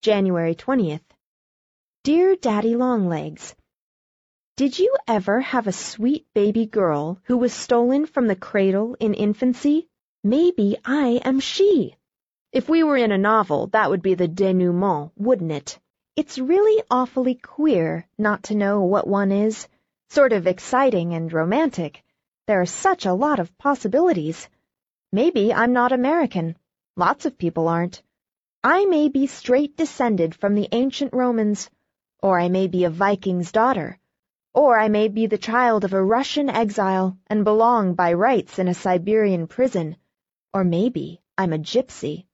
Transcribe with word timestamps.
January 0.00 0.54
20th. 0.54 1.02
Dear 2.04 2.36
Daddy 2.36 2.76
Longlegs, 2.76 3.56
Did 4.56 4.78
you 4.78 4.96
ever 5.08 5.40
have 5.40 5.66
a 5.66 5.72
sweet 5.72 6.24
baby 6.34 6.66
girl 6.66 7.18
who 7.24 7.36
was 7.36 7.52
stolen 7.52 8.06
from 8.06 8.28
the 8.28 8.36
cradle 8.36 8.96
in 9.00 9.12
infancy? 9.12 9.88
Maybe 10.22 10.76
I 10.84 11.20
am 11.24 11.40
she. 11.40 11.96
If 12.52 12.68
we 12.68 12.84
were 12.84 12.96
in 12.96 13.10
a 13.10 13.18
novel, 13.18 13.66
that 13.68 13.90
would 13.90 14.00
be 14.00 14.14
the 14.14 14.28
denouement, 14.28 15.10
wouldn't 15.16 15.50
it? 15.50 15.80
It's 16.14 16.38
really 16.38 16.80
awfully 16.88 17.34
queer 17.34 18.06
not 18.16 18.44
to 18.44 18.54
know 18.54 18.82
what 18.82 19.08
one 19.08 19.32
is. 19.32 19.66
Sort 20.10 20.32
of 20.32 20.46
exciting 20.46 21.12
and 21.14 21.32
romantic. 21.32 22.04
There 22.46 22.60
are 22.60 22.66
such 22.66 23.04
a 23.04 23.12
lot 23.12 23.40
of 23.40 23.58
possibilities. 23.58 24.48
Maybe 25.10 25.52
I'm 25.52 25.72
not 25.72 25.90
American. 25.90 26.56
Lots 26.96 27.26
of 27.26 27.36
people 27.36 27.66
aren't. 27.66 28.00
I 28.64 28.86
may 28.86 29.08
be 29.08 29.28
straight 29.28 29.76
descended 29.76 30.34
from 30.34 30.56
the 30.56 30.68
ancient 30.72 31.12
Romans, 31.14 31.70
or 32.20 32.40
I 32.40 32.48
may 32.48 32.66
be 32.66 32.82
a 32.82 32.90
Viking's 32.90 33.52
daughter, 33.52 34.00
or 34.52 34.76
I 34.76 34.88
may 34.88 35.06
be 35.06 35.26
the 35.28 35.38
child 35.38 35.84
of 35.84 35.92
a 35.92 36.02
Russian 36.02 36.50
exile 36.50 37.16
and 37.28 37.44
belong 37.44 37.94
by 37.94 38.14
rights 38.14 38.58
in 38.58 38.66
a 38.66 38.74
Siberian 38.74 39.46
prison, 39.46 39.96
or 40.52 40.64
maybe 40.64 41.20
I'm 41.38 41.52
a 41.52 41.58
gypsy. 41.58 42.26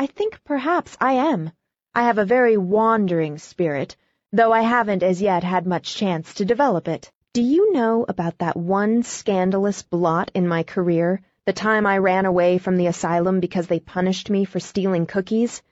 I 0.00 0.06
think 0.06 0.42
perhaps 0.42 0.96
I 1.00 1.12
am. 1.12 1.52
I 1.94 2.02
have 2.02 2.18
a 2.18 2.24
very 2.24 2.56
wandering 2.56 3.38
spirit, 3.38 3.96
though 4.32 4.52
I 4.52 4.62
haven't 4.62 5.04
as 5.04 5.22
yet 5.22 5.44
had 5.44 5.64
much 5.64 5.94
chance 5.94 6.34
to 6.34 6.44
develop 6.44 6.88
it. 6.88 7.12
Do 7.32 7.42
you 7.42 7.72
know 7.72 8.04
about 8.08 8.38
that 8.38 8.56
one 8.56 9.04
scandalous 9.04 9.82
blot 9.82 10.32
in 10.34 10.48
my 10.48 10.64
career? 10.64 11.22
The 11.46 11.52
time 11.52 11.86
I 11.86 11.98
ran 11.98 12.26
away 12.26 12.58
from 12.58 12.76
the 12.76 12.88
asylum 12.88 13.38
because 13.38 13.68
they 13.68 13.78
punished 13.78 14.30
me 14.30 14.44
for 14.44 14.58
stealing 14.58 15.06
cookies? 15.06 15.62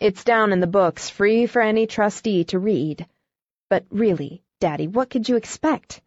It's 0.00 0.24
down 0.24 0.52
in 0.52 0.58
the 0.58 0.66
books, 0.66 1.08
free 1.08 1.46
for 1.46 1.62
any 1.62 1.86
trustee 1.86 2.42
to 2.46 2.58
read. 2.58 3.06
But 3.70 3.84
really, 3.90 4.42
Daddy, 4.58 4.88
what 4.88 5.10
could 5.10 5.28
you 5.28 5.36
expect? 5.36 6.00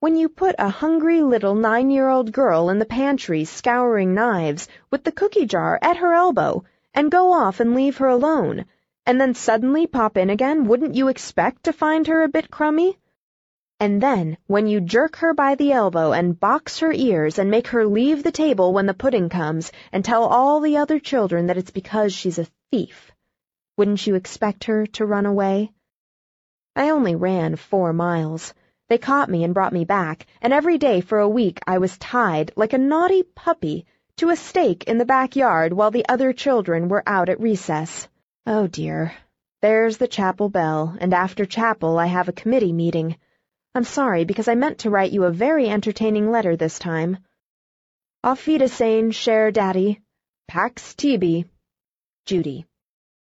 When 0.00 0.16
you 0.16 0.28
put 0.28 0.56
a 0.58 0.68
hungry 0.68 1.22
little 1.22 1.54
nine-year-old 1.54 2.32
girl 2.32 2.70
in 2.70 2.80
the 2.80 2.86
pantry 2.86 3.44
scouring 3.44 4.14
knives 4.14 4.66
with 4.90 5.04
the 5.04 5.12
cookie 5.12 5.46
jar 5.46 5.78
at 5.80 5.98
her 5.98 6.12
elbow 6.12 6.64
and 6.92 7.12
go 7.12 7.32
off 7.32 7.60
and 7.60 7.72
leave 7.72 7.98
her 7.98 8.08
alone, 8.08 8.64
and 9.06 9.20
then 9.20 9.34
suddenly 9.34 9.86
pop 9.86 10.16
in 10.16 10.28
again, 10.28 10.66
wouldn't 10.66 10.96
you 10.96 11.06
expect 11.06 11.62
to 11.62 11.72
find 11.72 12.08
her 12.08 12.24
a 12.24 12.28
bit 12.28 12.50
crummy? 12.50 12.98
And 13.80 14.00
then, 14.00 14.38
when 14.46 14.66
you 14.66 14.80
jerk 14.80 15.16
her 15.16 15.34
by 15.34 15.56
the 15.56 15.72
elbow 15.72 16.12
and 16.12 16.38
box 16.38 16.78
her 16.78 16.92
ears 16.92 17.38
and 17.38 17.50
make 17.50 17.68
her 17.68 17.86
leave 17.86 18.22
the 18.22 18.32
table 18.32 18.72
when 18.72 18.86
the 18.86 18.94
pudding 18.94 19.28
comes 19.28 19.72
and 19.92 20.04
tell 20.04 20.24
all 20.24 20.60
the 20.60 20.76
other 20.76 20.98
children 20.98 21.46
that 21.48 21.56
it's 21.56 21.72
because 21.72 22.12
she's 22.12 22.38
a 22.38 22.46
thief, 22.70 23.12
wouldn't 23.76 24.06
you 24.06 24.14
expect 24.14 24.64
her 24.64 24.86
to 24.86 25.04
run 25.04 25.26
away? 25.26 25.72
I 26.76 26.90
only 26.90 27.16
ran 27.16 27.56
four 27.56 27.92
miles. 27.92 28.54
They 28.88 28.98
caught 28.98 29.28
me 29.28 29.42
and 29.42 29.52
brought 29.52 29.72
me 29.72 29.84
back, 29.84 30.26
and 30.40 30.52
every 30.52 30.78
day 30.78 31.00
for 31.00 31.18
a 31.18 31.28
week 31.28 31.58
I 31.66 31.78
was 31.78 31.98
tied, 31.98 32.52
like 32.54 32.72
a 32.72 32.78
naughty 32.78 33.22
puppy, 33.22 33.86
to 34.18 34.30
a 34.30 34.36
stake 34.36 34.84
in 34.84 34.98
the 34.98 35.04
backyard 35.04 35.72
while 35.72 35.90
the 35.90 36.06
other 36.08 36.32
children 36.32 36.88
were 36.88 37.02
out 37.06 37.28
at 37.28 37.40
recess. 37.40 38.08
Oh 38.46 38.68
dear. 38.68 39.12
There's 39.62 39.96
the 39.96 40.06
chapel 40.06 40.48
bell, 40.48 40.96
and 41.00 41.12
after 41.12 41.44
chapel 41.44 41.98
I 41.98 42.06
have 42.06 42.28
a 42.28 42.32
committee 42.32 42.72
meeting. 42.72 43.16
I'm 43.76 43.84
sorry, 43.84 44.24
because 44.24 44.46
I 44.46 44.54
meant 44.54 44.78
to 44.80 44.90
write 44.90 45.10
you 45.10 45.24
a 45.24 45.32
very 45.32 45.68
entertaining 45.68 46.30
letter 46.30 46.56
this 46.56 46.78
time. 46.78 47.18
Auf 48.22 48.46
Wiedersehen, 48.46 49.10
cher 49.10 49.50
Daddy. 49.50 50.00
Pax 50.46 50.94
tibi. 50.94 51.46
Judy. 52.24 52.66